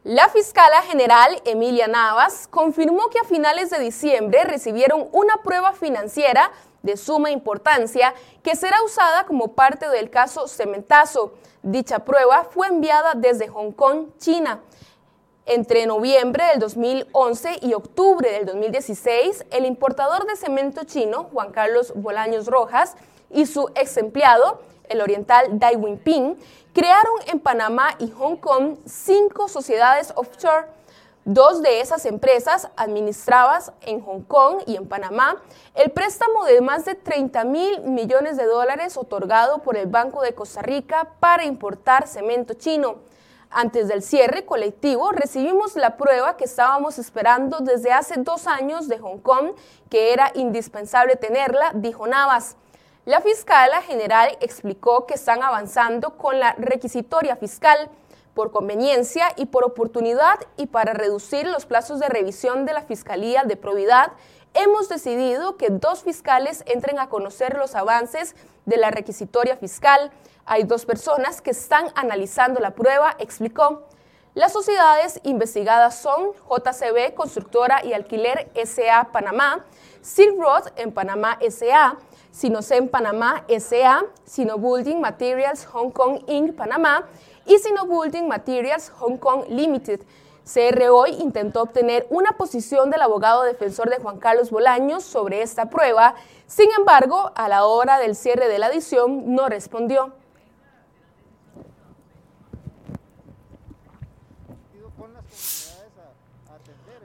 La 0.05 0.29
fiscala 0.29 0.83
general 0.83 1.41
Emilia 1.45 1.88
Navas 1.88 2.47
confirmó 2.51 3.09
que 3.09 3.17
a 3.17 3.24
finales 3.24 3.71
de 3.71 3.79
diciembre 3.79 4.43
recibieron 4.43 5.09
una 5.12 5.38
prueba 5.38 5.74
financiera 5.74 6.51
de 6.83 6.95
suma 6.95 7.31
importancia 7.31 8.13
que 8.43 8.55
será 8.55 8.83
usada 8.83 9.25
como 9.25 9.55
parte 9.55 9.89
del 9.89 10.12
caso 10.12 10.47
Cementazo. 10.47 11.33
Dicha 11.63 12.05
prueba 12.05 12.43
fue 12.43 12.67
enviada 12.67 13.13
desde 13.15 13.47
Hong 13.47 13.71
Kong, 13.71 14.09
China. 14.19 14.62
Entre 15.47 15.88
noviembre 15.88 16.45
del 16.50 16.59
2011 16.59 17.62
y 17.63 17.74
octubre 17.74 18.31
del 18.31 18.45
2016, 18.45 19.45
el 19.50 19.65
importador 19.65 20.27
de 20.27 20.35
cemento 20.35 20.83
chino, 20.83 21.24
Juan 21.33 21.51
Carlos 21.51 21.93
Bolaños 21.95 22.45
Rojas, 22.45 22.95
y 23.31 23.47
su 23.47 23.71
ex 23.74 23.97
empleado, 23.97 24.62
el 24.89 25.01
oriental 25.01 25.59
Dai 25.59 25.75
Winping, 25.75 26.37
crearon 26.73 27.15
en 27.27 27.39
Panamá 27.39 27.95
y 27.99 28.11
Hong 28.11 28.37
Kong 28.37 28.77
cinco 28.85 29.47
sociedades 29.47 30.13
offshore 30.15 30.67
Dos 31.27 31.63
de 31.63 31.81
esas 31.81 32.05
empresas 32.05 32.69
administradas 32.77 33.71
en 33.81 33.99
Hong 34.01 34.21
Kong 34.21 34.61
y 34.67 34.75
en 34.75 34.87
Panamá 34.87 35.41
el 35.73 35.89
préstamo 35.89 36.45
de 36.45 36.61
más 36.61 36.85
de 36.85 36.93
30 36.93 37.45
mil 37.45 37.81
millones 37.81 38.37
de 38.37 38.45
dólares 38.45 38.95
otorgado 38.95 39.63
por 39.63 39.75
el 39.75 39.87
Banco 39.87 40.21
de 40.21 40.35
Costa 40.35 40.61
Rica 40.61 41.13
para 41.19 41.43
importar 41.43 42.07
cemento 42.07 42.53
chino. 42.53 42.97
Antes 43.49 43.87
del 43.87 44.03
cierre 44.03 44.45
colectivo 44.45 45.11
recibimos 45.13 45.75
la 45.75 45.97
prueba 45.97 46.37
que 46.37 46.43
estábamos 46.43 46.99
esperando 46.99 47.57
desde 47.59 47.91
hace 47.91 48.17
dos 48.17 48.45
años 48.45 48.87
de 48.87 48.99
Hong 48.99 49.17
Kong, 49.17 49.53
que 49.89 50.13
era 50.13 50.31
indispensable 50.35 51.15
tenerla, 51.15 51.71
dijo 51.73 52.05
Navas. 52.05 52.55
La 53.05 53.21
fiscala 53.21 53.83
general 53.83 54.35
explicó 54.41 55.05
que 55.05 55.13
están 55.13 55.43
avanzando 55.43 56.17
con 56.17 56.39
la 56.39 56.53
requisitoria 56.53 57.35
fiscal 57.35 57.91
por 58.33 58.51
conveniencia 58.51 59.27
y 59.35 59.45
por 59.45 59.63
oportunidad 59.63 60.39
y 60.57 60.65
para 60.65 60.93
reducir 60.93 61.45
los 61.45 61.67
plazos 61.67 62.00
de 62.00 62.09
revisión 62.09 62.65
de 62.65 62.74
la 62.74 62.81
Fiscalía 62.81 63.43
de 63.43 63.57
Probidad, 63.57 64.13
hemos 64.55 64.89
decidido 64.89 65.55
que 65.55 65.69
dos 65.69 66.01
fiscales 66.01 66.63
entren 66.65 66.97
a 66.97 67.07
conocer 67.07 67.55
los 67.57 67.75
avances 67.75 68.35
de 68.65 68.77
la 68.77 68.89
requisitoria 68.89 69.55
fiscal. 69.55 70.12
Hay 70.47 70.63
dos 70.63 70.88
personas 70.88 71.43
que 71.43 71.51
están 71.51 71.91
analizando 71.93 72.59
la 72.59 72.71
prueba, 72.71 73.15
explicó. 73.19 73.83
Las 74.33 74.51
sociedades 74.51 75.21
investigadas 75.24 75.95
son 75.95 76.31
JCB 76.50 77.13
Constructora 77.13 77.85
y 77.85 77.93
Alquiler 77.93 78.51
SA 78.65 79.09
Panamá, 79.12 79.63
Silk 80.01 80.39
Road 80.39 80.74
en 80.75 80.91
Panamá 80.91 81.38
SA, 81.47 82.00
Sinocen 82.35 82.89
Panamá 82.89 83.45
SA, 83.47 84.03
Sino 84.25 84.57
Building 84.57 84.97
Materials 84.99 85.65
Hong 85.67 85.89
Kong 85.89 86.19
Inc. 86.27 86.53
Panamá 86.53 87.07
y 87.45 87.57
Sino 87.59 87.85
Building 87.85 88.27
Materials 88.27 88.89
Hong 88.99 89.15
Kong 89.15 89.45
Limited. 89.47 90.01
CR 90.43 90.89
hoy 90.89 91.11
intentó 91.11 91.61
obtener 91.61 92.05
una 92.09 92.33
posición 92.33 92.91
del 92.91 93.03
abogado 93.03 93.43
defensor 93.43 93.89
de 93.89 93.99
Juan 93.99 94.19
Carlos 94.19 94.51
Bolaños 94.51 95.05
sobre 95.05 95.43
esta 95.43 95.69
prueba, 95.69 96.15
sin 96.45 96.69
embargo, 96.77 97.31
a 97.35 97.47
la 97.47 97.63
hora 97.63 97.99
del 97.99 98.17
cierre 98.17 98.49
de 98.49 98.59
la 98.59 98.67
edición 98.67 99.33
no 99.33 99.47
respondió. 99.47 100.11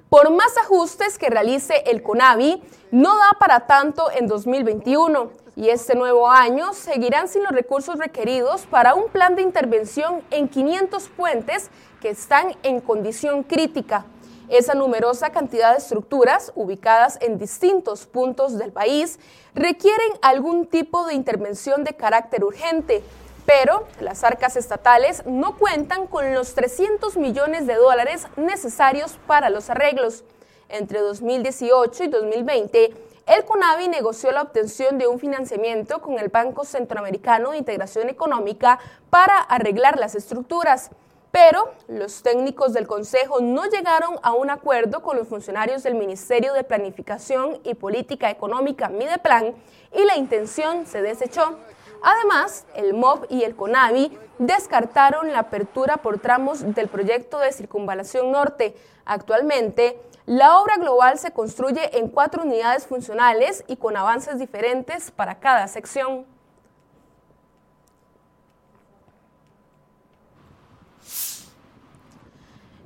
Por 0.09 0.31
más 0.31 0.57
ajustes 0.57 1.19
que 1.19 1.31
realice 1.31 1.85
el 1.87 2.03
CONAVI, 2.03 2.61
no 2.93 3.17
da 3.17 3.37
para 3.39 3.67
tanto 3.67 4.11
en 4.11 4.27
2021 4.27 5.31
y 5.57 5.69
este 5.69 5.95
nuevo 5.95 6.29
año 6.29 6.73
seguirán 6.73 7.29
sin 7.29 7.43
los 7.43 7.53
recursos 7.53 7.99
requeridos 7.99 8.67
para 8.67 8.95
un 8.95 9.09
plan 9.11 9.37
de 9.37 9.43
intervención 9.43 10.23
en 10.31 10.49
500 10.49 11.09
puentes 11.11 11.71
que 12.01 12.11
están 12.11 12.57
en 12.63 12.81
condición 12.81 13.45
crítica. 13.45 14.07
Esa 14.49 14.75
numerosa 14.75 15.31
cantidad 15.31 15.73
de 15.73 15.79
estructuras 15.79 16.51
ubicadas 16.57 17.19
en 17.21 17.39
distintos 17.39 18.07
puntos 18.07 18.59
del 18.59 18.73
país 18.73 19.21
requieren 19.55 20.09
algún 20.23 20.67
tipo 20.67 21.07
de 21.07 21.15
intervención 21.15 21.85
de 21.85 21.95
carácter 21.95 22.43
urgente, 22.43 23.05
pero 23.47 23.87
las 24.01 24.25
arcas 24.25 24.57
estatales 24.57 25.25
no 25.27 25.57
cuentan 25.57 26.09
con 26.09 26.35
los 26.35 26.55
300 26.55 27.17
millones 27.17 27.69
de 27.69 27.77
dólares 27.77 28.27
necesarios 28.37 29.19
para 29.29 29.51
los 29.51 29.71
arreglos. 29.71 30.25
Entre 30.71 31.01
2018 31.01 32.05
y 32.05 32.09
2020, 32.09 32.95
el 33.27 33.45
CONAVI 33.45 33.89
negoció 33.89 34.31
la 34.31 34.43
obtención 34.43 34.99
de 34.99 35.09
un 35.09 35.19
financiamiento 35.19 36.01
con 36.01 36.19
el 36.19 36.29
Banco 36.29 36.65
Centroamericano 36.65 37.51
de 37.51 37.59
Integración 37.59 38.09
Económica 38.09 38.79
para 39.11 39.39
arreglar 39.39 39.99
las 39.99 40.15
estructuras. 40.15 40.91
Pero 41.33 41.71
los 41.89 42.23
técnicos 42.23 42.73
del 42.73 42.87
Consejo 42.87 43.41
no 43.41 43.67
llegaron 43.67 44.17
a 44.23 44.33
un 44.33 44.51
acuerdo 44.51 45.03
con 45.03 45.17
los 45.17 45.27
funcionarios 45.27 45.83
del 45.83 45.97
Ministerio 45.97 46.53
de 46.53 46.65
Planificación 46.65 47.59
y 47.65 47.75
Política 47.75 48.31
Económica, 48.31 48.89
Mideplan, 48.89 49.55
y 49.93 50.05
la 50.05 50.17
intención 50.17 50.87
se 50.87 51.03
desechó. 51.03 51.57
Además, 52.03 52.65
el 52.75 52.95
MOB 52.95 53.27
y 53.29 53.43
el 53.43 53.57
CONAVI 53.57 54.17
descartaron 54.39 55.33
la 55.33 55.41
apertura 55.41 55.99
por 55.99 56.19
tramos 56.19 56.63
del 56.75 56.89
proyecto 56.89 57.39
de 57.39 57.53
circunvalación 57.53 58.33
norte. 58.33 58.75
Actualmente, 59.05 60.01
la 60.27 60.59
obra 60.61 60.77
global 60.77 61.19
se 61.19 61.33
construye 61.33 61.99
en 61.99 62.09
cuatro 62.09 62.43
unidades 62.43 62.87
funcionales 62.87 63.65
y 63.67 63.77
con 63.77 63.97
avances 63.97 64.39
diferentes 64.39 65.11
para 65.11 65.41
cada 65.41 65.67
sección. 65.69 66.27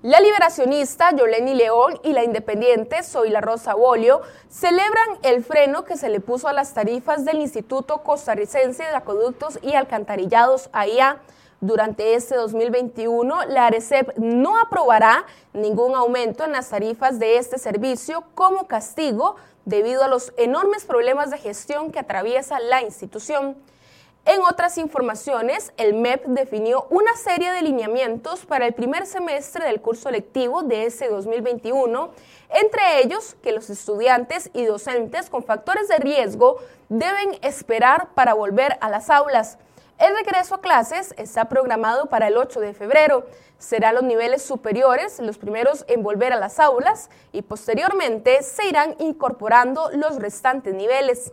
La 0.04 0.20
liberacionista 0.20 1.12
Yoleni 1.16 1.54
León 1.54 1.98
y 2.02 2.12
la 2.12 2.24
independiente 2.24 2.98
La 3.30 3.40
Rosa 3.40 3.72
Bolio 3.72 4.20
celebran 4.50 5.08
el 5.22 5.42
freno 5.42 5.86
que 5.86 5.96
se 5.96 6.10
le 6.10 6.20
puso 6.20 6.46
a 6.46 6.52
las 6.52 6.74
tarifas 6.74 7.24
del 7.24 7.38
Instituto 7.38 8.02
Costarricense 8.02 8.82
de 8.82 8.94
Acueductos 8.94 9.58
y 9.62 9.72
Alcantarillados 9.72 10.68
AIA. 10.74 11.22
Durante 11.64 12.14
este 12.14 12.34
2021, 12.34 13.46
la 13.46 13.68
ARECEP 13.68 14.18
no 14.18 14.60
aprobará 14.60 15.24
ningún 15.54 15.94
aumento 15.94 16.44
en 16.44 16.52
las 16.52 16.68
tarifas 16.68 17.18
de 17.18 17.38
este 17.38 17.56
servicio 17.56 18.22
como 18.34 18.66
castigo 18.66 19.36
debido 19.64 20.04
a 20.04 20.08
los 20.08 20.34
enormes 20.36 20.84
problemas 20.84 21.30
de 21.30 21.38
gestión 21.38 21.90
que 21.90 22.00
atraviesa 22.00 22.60
la 22.60 22.82
institución. 22.82 23.56
En 24.26 24.42
otras 24.42 24.76
informaciones, 24.76 25.72
el 25.78 25.94
MEP 25.94 26.26
definió 26.26 26.86
una 26.90 27.16
serie 27.16 27.50
de 27.50 27.62
lineamientos 27.62 28.44
para 28.44 28.66
el 28.66 28.74
primer 28.74 29.06
semestre 29.06 29.64
del 29.64 29.80
curso 29.80 30.10
lectivo 30.10 30.64
de 30.64 30.84
ese 30.84 31.08
2021, 31.08 32.10
entre 32.50 33.00
ellos 33.02 33.36
que 33.42 33.52
los 33.52 33.70
estudiantes 33.70 34.50
y 34.52 34.66
docentes 34.66 35.30
con 35.30 35.42
factores 35.42 35.88
de 35.88 35.96
riesgo 35.96 36.58
deben 36.90 37.38
esperar 37.40 38.08
para 38.14 38.34
volver 38.34 38.76
a 38.82 38.90
las 38.90 39.08
aulas. 39.08 39.56
El 39.98 40.16
regreso 40.16 40.56
a 40.56 40.60
clases 40.60 41.14
está 41.18 41.44
programado 41.44 42.06
para 42.06 42.26
el 42.26 42.36
8 42.36 42.58
de 42.58 42.74
febrero. 42.74 43.26
Serán 43.58 43.94
los 43.94 44.02
niveles 44.02 44.42
superiores 44.42 45.20
los 45.20 45.38
primeros 45.38 45.84
en 45.86 46.02
volver 46.02 46.32
a 46.32 46.38
las 46.38 46.58
aulas 46.58 47.10
y 47.30 47.42
posteriormente 47.42 48.42
se 48.42 48.66
irán 48.66 48.96
incorporando 48.98 49.90
los 49.92 50.16
restantes 50.16 50.74
niveles. 50.74 51.32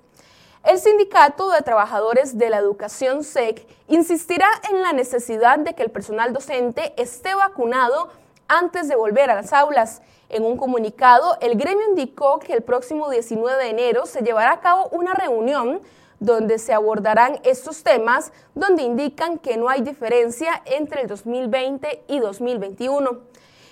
El 0.63 0.77
Sindicato 0.77 1.49
de 1.49 1.63
Trabajadores 1.63 2.37
de 2.37 2.51
la 2.51 2.59
Educación 2.59 3.23
SEC 3.23 3.67
insistirá 3.87 4.47
en 4.69 4.83
la 4.83 4.93
necesidad 4.93 5.57
de 5.57 5.73
que 5.73 5.81
el 5.81 5.89
personal 5.89 6.31
docente 6.31 6.93
esté 7.01 7.33
vacunado 7.33 8.09
antes 8.47 8.87
de 8.87 8.95
volver 8.95 9.31
a 9.31 9.35
las 9.35 9.53
aulas. 9.53 10.03
En 10.29 10.45
un 10.45 10.55
comunicado, 10.55 11.35
el 11.41 11.57
gremio 11.57 11.89
indicó 11.89 12.37
que 12.37 12.53
el 12.53 12.61
próximo 12.61 13.09
19 13.09 13.57
de 13.63 13.69
enero 13.71 14.05
se 14.05 14.21
llevará 14.21 14.51
a 14.51 14.59
cabo 14.59 14.87
una 14.89 15.15
reunión 15.15 15.81
donde 16.21 16.59
se 16.59 16.71
abordarán 16.71 17.39
estos 17.43 17.83
temas, 17.83 18.31
donde 18.53 18.83
indican 18.83 19.39
que 19.39 19.57
no 19.57 19.67
hay 19.67 19.81
diferencia 19.81 20.61
entre 20.65 21.01
el 21.01 21.07
2020 21.07 22.03
y 22.07 22.19
2021. 22.19 23.19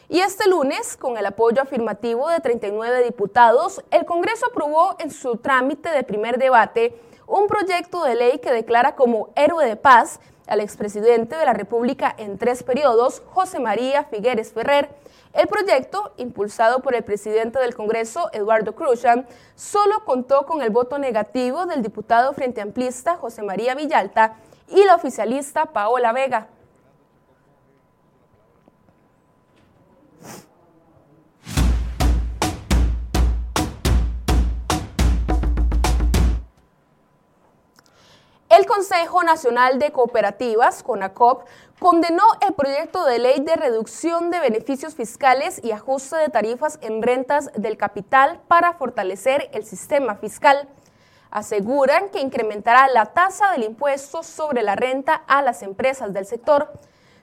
Y 0.09 0.21
este 0.21 0.49
lunes, 0.49 0.97
con 0.97 1.17
el 1.17 1.27
apoyo 1.27 1.61
afirmativo 1.61 2.27
de 2.27 2.39
39 2.39 3.03
diputados, 3.03 3.83
el 3.91 4.05
Congreso 4.05 4.47
aprobó 4.47 4.95
en 4.97 5.11
su 5.11 5.37
trámite 5.37 5.91
de 5.91 6.03
primer 6.03 6.39
debate 6.39 6.99
un 7.27 7.45
proyecto 7.45 8.03
de 8.03 8.15
ley 8.15 8.39
que 8.39 8.51
declara 8.51 8.95
como 8.95 9.29
héroe 9.35 9.67
de 9.67 9.75
paz 9.75 10.19
al 10.49 10.59
expresidente 10.59 11.35
de 11.35 11.45
la 11.45 11.53
República 11.53 12.13
en 12.17 12.37
tres 12.37 12.63
periodos, 12.63 13.21
José 13.27 13.59
María 13.59 14.03
Figueres 14.03 14.51
Ferrer. 14.51 14.89
El 15.31 15.47
proyecto, 15.47 16.11
impulsado 16.17 16.79
por 16.81 16.95
el 16.95 17.03
presidente 17.03 17.59
del 17.59 17.75
Congreso, 17.75 18.29
Eduardo 18.33 18.73
Cruzan, 18.73 19.27
solo 19.55 20.03
contó 20.03 20.45
con 20.45 20.61
el 20.61 20.71
voto 20.71 20.97
negativo 20.97 21.65
del 21.67 21.83
diputado 21.83 22.33
frente 22.33 22.61
amplista 22.61 23.15
José 23.15 23.43
María 23.43 23.75
Villalta 23.75 24.35
y 24.67 24.83
la 24.83 24.95
oficialista 24.95 25.67
Paola 25.67 26.11
Vega. 26.13 26.47
El 38.59 38.65
Consejo 38.65 39.23
Nacional 39.23 39.79
de 39.79 39.93
Cooperativas, 39.93 40.83
CONACOP, 40.83 41.47
condenó 41.79 42.23
el 42.45 42.53
proyecto 42.53 43.05
de 43.05 43.17
ley 43.17 43.39
de 43.39 43.55
reducción 43.55 44.31
de 44.31 44.41
beneficios 44.41 44.95
fiscales 44.95 45.61
y 45.63 45.71
ajuste 45.71 46.17
de 46.17 46.27
tarifas 46.27 46.77
en 46.81 47.01
rentas 47.01 47.51
del 47.55 47.77
capital 47.77 48.41
para 48.49 48.73
fortalecer 48.73 49.49
el 49.53 49.63
sistema 49.63 50.15
fiscal. 50.15 50.67
Aseguran 51.31 52.09
que 52.09 52.19
incrementará 52.19 52.89
la 52.89 53.05
tasa 53.05 53.49
del 53.53 53.63
impuesto 53.63 54.23
sobre 54.23 54.61
la 54.61 54.75
renta 54.75 55.13
a 55.13 55.41
las 55.41 55.63
empresas 55.63 56.11
del 56.11 56.25
sector. 56.25 56.69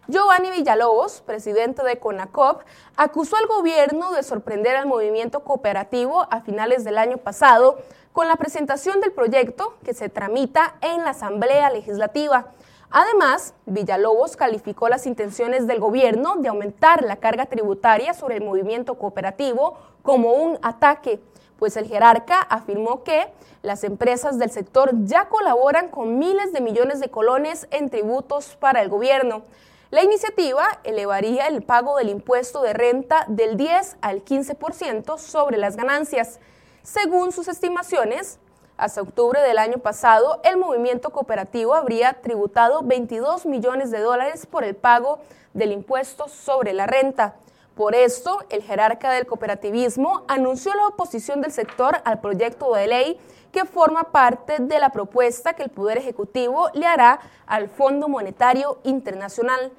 Giovanni 0.08 0.50
Villalobos, 0.50 1.20
presidente 1.20 1.82
de 1.82 1.98
CONACOP, 1.98 2.62
acusó 2.96 3.36
al 3.36 3.46
gobierno 3.46 4.12
de 4.12 4.22
sorprender 4.22 4.76
al 4.76 4.86
movimiento 4.86 5.40
cooperativo 5.40 6.28
a 6.30 6.40
finales 6.40 6.82
del 6.84 6.96
año 6.96 7.18
pasado 7.18 7.76
con 8.16 8.28
la 8.28 8.36
presentación 8.36 9.02
del 9.02 9.12
proyecto 9.12 9.74
que 9.84 9.92
se 9.92 10.08
tramita 10.08 10.76
en 10.80 11.04
la 11.04 11.10
Asamblea 11.10 11.68
Legislativa. 11.68 12.46
Además, 12.88 13.52
Villalobos 13.66 14.36
calificó 14.38 14.88
las 14.88 15.06
intenciones 15.06 15.66
del 15.66 15.80
gobierno 15.80 16.36
de 16.36 16.48
aumentar 16.48 17.02
la 17.02 17.16
carga 17.16 17.44
tributaria 17.44 18.14
sobre 18.14 18.36
el 18.36 18.42
movimiento 18.42 18.94
cooperativo 18.94 19.76
como 20.00 20.32
un 20.32 20.58
ataque, 20.62 21.20
pues 21.58 21.76
el 21.76 21.88
jerarca 21.88 22.40
afirmó 22.40 23.04
que 23.04 23.26
las 23.60 23.84
empresas 23.84 24.38
del 24.38 24.50
sector 24.50 24.92
ya 25.04 25.28
colaboran 25.28 25.90
con 25.90 26.18
miles 26.18 26.54
de 26.54 26.62
millones 26.62 27.00
de 27.00 27.10
colones 27.10 27.68
en 27.70 27.90
tributos 27.90 28.56
para 28.56 28.80
el 28.80 28.88
gobierno. 28.88 29.42
La 29.90 30.02
iniciativa 30.02 30.80
elevaría 30.84 31.48
el 31.48 31.62
pago 31.62 31.98
del 31.98 32.08
impuesto 32.08 32.62
de 32.62 32.72
renta 32.72 33.26
del 33.28 33.58
10 33.58 33.98
al 34.00 34.24
15% 34.24 35.18
sobre 35.18 35.58
las 35.58 35.76
ganancias. 35.76 36.40
Según 36.86 37.32
sus 37.32 37.48
estimaciones, 37.48 38.38
hasta 38.76 39.02
octubre 39.02 39.40
del 39.40 39.58
año 39.58 39.78
pasado, 39.78 40.40
el 40.44 40.56
movimiento 40.56 41.10
cooperativo 41.10 41.74
habría 41.74 42.12
tributado 42.22 42.82
22 42.84 43.44
millones 43.44 43.90
de 43.90 43.98
dólares 43.98 44.46
por 44.46 44.62
el 44.62 44.76
pago 44.76 45.18
del 45.52 45.72
impuesto 45.72 46.28
sobre 46.28 46.72
la 46.72 46.86
renta. 46.86 47.34
Por 47.74 47.96
esto, 47.96 48.38
el 48.50 48.62
jerarca 48.62 49.10
del 49.10 49.26
cooperativismo 49.26 50.22
anunció 50.28 50.76
la 50.76 50.86
oposición 50.86 51.40
del 51.40 51.50
sector 51.50 51.96
al 52.04 52.20
proyecto 52.20 52.72
de 52.74 52.86
ley 52.86 53.20
que 53.50 53.64
forma 53.64 54.12
parte 54.12 54.58
de 54.60 54.78
la 54.78 54.90
propuesta 54.90 55.54
que 55.54 55.64
el 55.64 55.70
Poder 55.70 55.98
Ejecutivo 55.98 56.70
le 56.72 56.86
hará 56.86 57.18
al 57.46 57.68
Fondo 57.68 58.06
Monetario 58.06 58.78
Internacional. 58.84 59.72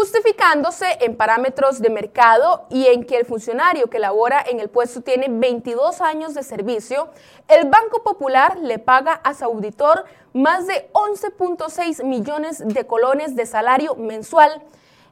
Justificándose 0.00 0.86
en 1.02 1.14
parámetros 1.14 1.82
de 1.82 1.90
mercado 1.90 2.64
y 2.70 2.86
en 2.86 3.04
que 3.04 3.18
el 3.18 3.26
funcionario 3.26 3.90
que 3.90 3.98
labora 3.98 4.42
en 4.48 4.58
el 4.58 4.70
puesto 4.70 5.02
tiene 5.02 5.26
22 5.28 6.00
años 6.00 6.32
de 6.32 6.42
servicio, 6.42 7.10
el 7.48 7.68
Banco 7.68 8.02
Popular 8.02 8.56
le 8.62 8.78
paga 8.78 9.12
a 9.12 9.34
su 9.34 9.44
auditor 9.44 10.06
más 10.32 10.66
de 10.66 10.90
11.6 10.94 12.02
millones 12.02 12.66
de 12.66 12.86
colones 12.86 13.36
de 13.36 13.44
salario 13.44 13.94
mensual. 13.94 14.62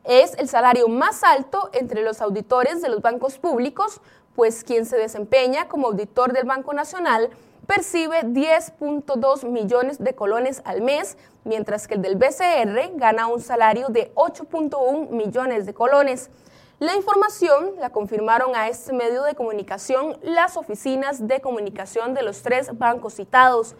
Es 0.04 0.32
el 0.38 0.48
salario 0.48 0.88
más 0.88 1.22
alto 1.22 1.68
entre 1.74 2.02
los 2.02 2.22
auditores 2.22 2.80
de 2.80 2.88
los 2.88 3.02
bancos 3.02 3.36
públicos, 3.36 4.00
pues 4.34 4.64
quien 4.64 4.86
se 4.86 4.96
desempeña 4.96 5.68
como 5.68 5.88
auditor 5.88 6.32
del 6.32 6.46
Banco 6.46 6.72
Nacional 6.72 7.28
percibe 7.66 8.22
10.2 8.22 9.44
millones 9.44 10.02
de 10.02 10.14
colones 10.14 10.62
al 10.64 10.80
mes, 10.80 11.18
mientras 11.48 11.88
que 11.88 11.94
el 11.94 12.02
del 12.02 12.16
BCR 12.16 12.92
gana 12.94 13.26
un 13.26 13.40
salario 13.40 13.88
de 13.88 14.12
8.1 14.14 15.08
millones 15.08 15.66
de 15.66 15.74
colones. 15.74 16.30
La 16.78 16.94
información 16.94 17.72
la 17.80 17.90
confirmaron 17.90 18.54
a 18.54 18.68
este 18.68 18.92
medio 18.92 19.24
de 19.24 19.34
comunicación 19.34 20.16
las 20.22 20.56
oficinas 20.56 21.26
de 21.26 21.40
comunicación 21.40 22.14
de 22.14 22.22
los 22.22 22.42
tres 22.42 22.78
bancos 22.78 23.14
citados. 23.14 23.74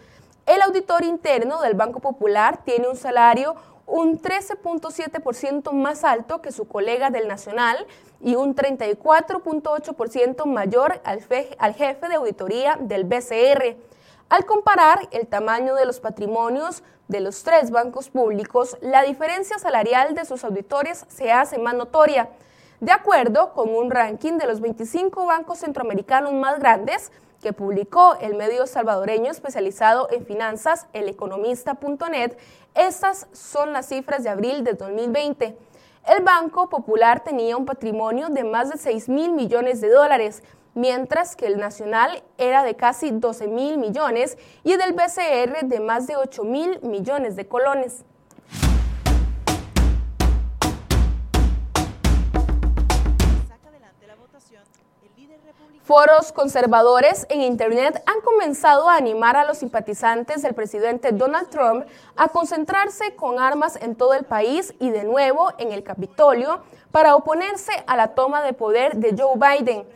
El 0.46 0.62
auditor 0.62 1.04
interno 1.04 1.60
del 1.60 1.74
Banco 1.74 2.00
Popular 2.00 2.64
tiene 2.64 2.88
un 2.88 2.96
salario 2.96 3.54
un 3.88 4.20
13.7% 4.20 5.72
más 5.72 6.04
alto 6.04 6.42
que 6.42 6.52
su 6.52 6.68
colega 6.68 7.10
del 7.10 7.26
Nacional 7.26 7.86
y 8.20 8.34
un 8.34 8.54
34.8% 8.54 10.44
mayor 10.44 11.00
al, 11.04 11.20
al 11.58 11.74
jefe 11.74 12.08
de 12.08 12.14
auditoría 12.16 12.76
del 12.80 13.04
BCR. 13.04 13.76
Al 14.28 14.44
comparar 14.44 15.08
el 15.10 15.26
tamaño 15.26 15.74
de 15.74 15.86
los 15.86 16.00
patrimonios 16.00 16.82
de 17.08 17.20
los 17.20 17.42
tres 17.42 17.70
bancos 17.70 18.10
públicos, 18.10 18.76
la 18.80 19.02
diferencia 19.02 19.58
salarial 19.58 20.14
de 20.14 20.24
sus 20.24 20.44
auditores 20.44 21.06
se 21.08 21.32
hace 21.32 21.58
más 21.58 21.74
notoria. 21.74 22.28
De 22.80 22.92
acuerdo 22.92 23.52
con 23.54 23.74
un 23.74 23.90
ranking 23.90 24.34
de 24.34 24.46
los 24.46 24.60
25 24.60 25.26
bancos 25.26 25.58
centroamericanos 25.58 26.32
más 26.34 26.60
grandes, 26.60 27.10
que 27.42 27.52
publicó 27.52 28.16
el 28.20 28.34
medio 28.34 28.66
salvadoreño 28.66 29.30
especializado 29.30 30.08
en 30.10 30.26
finanzas, 30.26 30.86
eleconomista.net, 30.92 32.36
estas 32.74 33.26
son 33.32 33.72
las 33.72 33.86
cifras 33.86 34.22
de 34.22 34.30
abril 34.30 34.64
de 34.64 34.74
2020. 34.74 35.56
El 36.08 36.22
Banco 36.24 36.68
Popular 36.68 37.22
tenía 37.22 37.56
un 37.56 37.66
patrimonio 37.66 38.28
de 38.28 38.44
más 38.44 38.70
de 38.70 38.78
6 38.78 39.08
mil 39.08 39.32
millones 39.32 39.80
de 39.80 39.90
dólares, 39.90 40.42
mientras 40.78 41.34
que 41.34 41.46
el 41.46 41.58
nacional 41.58 42.22
era 42.38 42.62
de 42.62 42.76
casi 42.76 43.10
12 43.10 43.48
mil 43.48 43.78
millones 43.78 44.38
y 44.62 44.72
el 44.72 44.78
del 44.78 44.92
BCR 44.92 45.66
de 45.66 45.80
más 45.80 46.06
de 46.06 46.16
8 46.16 46.44
mil 46.44 46.80
millones 46.82 47.34
de 47.34 47.48
colones. 47.48 48.04
Foros 55.82 56.32
conservadores 56.32 57.26
en 57.30 57.40
Internet 57.40 58.00
han 58.06 58.20
comenzado 58.20 58.88
a 58.88 58.96
animar 58.96 59.36
a 59.36 59.44
los 59.44 59.58
simpatizantes 59.58 60.42
del 60.42 60.54
presidente 60.54 61.12
Donald 61.12 61.48
Trump 61.48 61.86
a 62.14 62.28
concentrarse 62.28 63.16
con 63.16 63.40
armas 63.40 63.76
en 63.76 63.96
todo 63.96 64.12
el 64.14 64.24
país 64.24 64.74
y 64.78 64.90
de 64.90 65.04
nuevo 65.04 65.50
en 65.58 65.72
el 65.72 65.82
Capitolio 65.82 66.60
para 66.92 67.16
oponerse 67.16 67.72
a 67.86 67.96
la 67.96 68.14
toma 68.14 68.42
de 68.42 68.52
poder 68.52 68.96
de 68.96 69.16
Joe 69.18 69.34
Biden. 69.36 69.86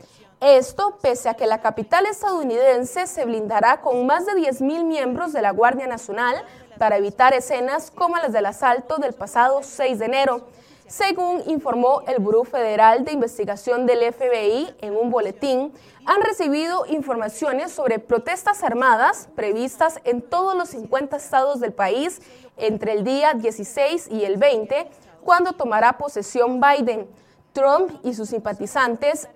Esto 0.43 0.99
pese 1.01 1.29
a 1.29 1.35
que 1.35 1.47
la 1.47 1.61
capital 1.61 2.05
estadounidense 2.05 3.07
se 3.07 3.25
blindará 3.25 3.81
con 3.81 4.05
más 4.07 4.27
de 4.27 4.33
10.000 4.33 4.83
miembros 4.83 5.33
de 5.33 5.41
la 5.41 5.53
Guardia 5.53 5.87
Nacional 5.87 6.35
para 6.79 6.97
evitar 6.97 7.33
escenas 7.33 7.93
como 7.93 8.17
las 8.17 8.33
del 8.33 8.47
asalto 8.47 8.97
del 8.97 9.13
pasado 9.13 9.63
6 9.63 10.01
de 10.01 10.05
enero. 10.05 10.49
Según 10.89 11.45
informó 11.47 12.03
el 12.09 12.19
Buró 12.19 12.43
Federal 12.43 13.05
de 13.05 13.13
Investigación 13.13 13.87
del 13.87 14.13
FBI 14.13 14.75
en 14.81 14.97
un 14.97 15.13
boletín, 15.13 15.73
han 16.07 16.21
recibido 16.23 16.87
informaciones 16.87 17.71
sobre 17.71 18.01
protestas 18.01 18.65
armadas 18.65 19.29
previstas 19.37 20.01
en 20.03 20.23
todos 20.23 20.57
los 20.57 20.71
50 20.71 21.19
estados 21.19 21.61
del 21.61 21.73
país 21.73 22.21
entre 22.57 22.95
el 22.95 23.05
día 23.05 23.35
16 23.35 24.09
y 24.11 24.25
el 24.25 24.39
20, 24.39 24.91
cuando 25.23 25.53
tomará 25.53 25.99
posesión 25.99 26.61
Biden. 26.61 27.09
Trump 27.53 27.93
y 28.03 28.15
sus 28.15 28.31
simpatizantes 28.31 29.29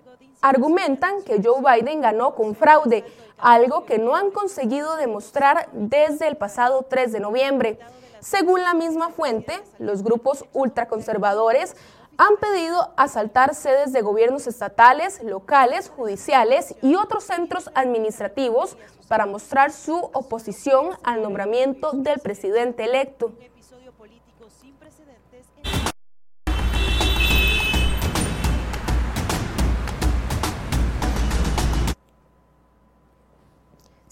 argumentan 0.48 1.22
que 1.22 1.42
Joe 1.42 1.60
Biden 1.60 2.00
ganó 2.00 2.36
con 2.36 2.54
fraude, 2.54 3.04
algo 3.36 3.84
que 3.84 3.98
no 3.98 4.14
han 4.14 4.30
conseguido 4.30 4.96
demostrar 4.96 5.68
desde 5.72 6.28
el 6.28 6.36
pasado 6.36 6.86
3 6.88 7.12
de 7.12 7.20
noviembre. 7.20 7.78
Según 8.20 8.62
la 8.62 8.72
misma 8.72 9.10
fuente, 9.10 9.60
los 9.80 10.04
grupos 10.04 10.44
ultraconservadores 10.52 11.74
han 12.16 12.36
pedido 12.36 12.92
asaltar 12.96 13.56
sedes 13.56 13.92
de 13.92 14.02
gobiernos 14.02 14.46
estatales, 14.46 15.20
locales, 15.22 15.90
judiciales 15.90 16.76
y 16.80 16.94
otros 16.94 17.24
centros 17.24 17.68
administrativos 17.74 18.78
para 19.08 19.26
mostrar 19.26 19.72
su 19.72 19.96
oposición 19.96 20.90
al 21.02 21.22
nombramiento 21.22 21.90
del 21.92 22.20
presidente 22.20 22.84
electo. 22.84 23.32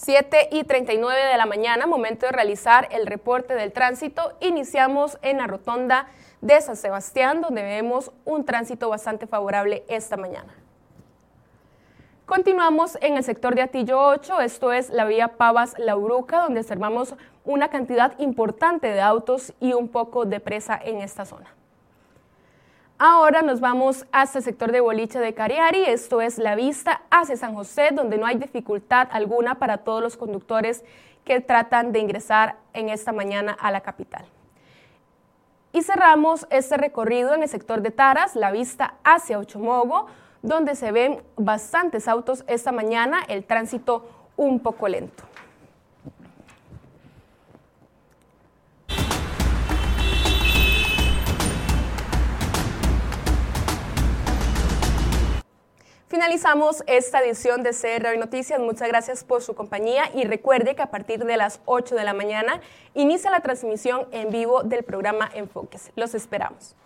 7 0.04 0.50
y 0.52 0.64
39 0.64 1.18
de 1.18 1.36
la 1.38 1.46
mañana, 1.46 1.86
momento 1.86 2.26
de 2.26 2.32
realizar 2.32 2.88
el 2.90 3.06
reporte 3.06 3.54
del 3.54 3.72
tránsito. 3.72 4.34
Iniciamos 4.40 5.16
en 5.22 5.38
la 5.38 5.46
rotonda 5.46 6.08
de 6.42 6.60
San 6.60 6.76
Sebastián, 6.76 7.40
donde 7.40 7.62
vemos 7.62 8.12
un 8.26 8.44
tránsito 8.44 8.90
bastante 8.90 9.26
favorable 9.26 9.82
esta 9.88 10.18
mañana. 10.18 10.52
Continuamos 12.26 12.98
en 13.00 13.16
el 13.16 13.24
sector 13.24 13.54
de 13.54 13.62
Atillo 13.62 13.98
8, 13.98 14.42
esto 14.42 14.74
es 14.74 14.90
la 14.90 15.06
vía 15.06 15.38
Pavas-La 15.38 15.96
Uruca, 15.96 16.40
donde 16.40 16.60
observamos 16.60 17.14
una 17.46 17.68
cantidad 17.68 18.12
importante 18.18 18.88
de 18.88 19.00
autos 19.00 19.54
y 19.58 19.72
un 19.72 19.88
poco 19.88 20.26
de 20.26 20.38
presa 20.38 20.78
en 20.84 20.98
esta 20.98 21.24
zona. 21.24 21.54
Ahora 22.98 23.42
nos 23.42 23.58
vamos 23.58 24.06
hasta 24.12 24.38
el 24.38 24.44
sector 24.44 24.70
de 24.70 24.80
Boliche 24.80 25.18
de 25.18 25.34
Cariari, 25.34 25.82
esto 25.84 26.20
es 26.20 26.38
la 26.38 26.54
vista 26.54 27.02
hacia 27.10 27.36
San 27.36 27.52
José, 27.52 27.88
donde 27.92 28.18
no 28.18 28.26
hay 28.26 28.36
dificultad 28.36 29.08
alguna 29.10 29.56
para 29.56 29.78
todos 29.78 30.00
los 30.00 30.16
conductores 30.16 30.84
que 31.24 31.40
tratan 31.40 31.90
de 31.90 31.98
ingresar 31.98 32.54
en 32.72 32.88
esta 32.88 33.10
mañana 33.10 33.56
a 33.58 33.72
la 33.72 33.80
capital. 33.80 34.24
Y 35.72 35.82
cerramos 35.82 36.46
este 36.50 36.76
recorrido 36.76 37.34
en 37.34 37.42
el 37.42 37.48
sector 37.48 37.82
de 37.82 37.90
Taras, 37.90 38.36
la 38.36 38.52
vista 38.52 38.94
hacia 39.02 39.40
Ochomogo, 39.40 40.06
donde 40.42 40.76
se 40.76 40.92
ven 40.92 41.20
bastantes 41.36 42.06
autos 42.06 42.44
esta 42.46 42.70
mañana, 42.70 43.24
el 43.26 43.44
tránsito 43.44 44.08
un 44.36 44.60
poco 44.60 44.86
lento. 44.86 45.24
Finalizamos 56.14 56.84
esta 56.86 57.24
edición 57.24 57.64
de 57.64 57.70
CR 57.70 58.16
Noticias. 58.16 58.60
Muchas 58.60 58.86
gracias 58.86 59.24
por 59.24 59.42
su 59.42 59.56
compañía 59.56 60.12
y 60.14 60.22
recuerde 60.22 60.76
que 60.76 60.82
a 60.82 60.92
partir 60.92 61.24
de 61.24 61.36
las 61.36 61.58
8 61.64 61.96
de 61.96 62.04
la 62.04 62.14
mañana 62.14 62.60
inicia 62.94 63.32
la 63.32 63.40
transmisión 63.40 64.06
en 64.12 64.30
vivo 64.30 64.62
del 64.62 64.84
programa 64.84 65.28
Enfoques. 65.34 65.90
Los 65.96 66.14
esperamos. 66.14 66.76